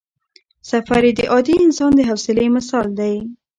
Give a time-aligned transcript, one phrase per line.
[0.69, 3.15] سفر یې د عادي انسان د حوصلې مثال دی.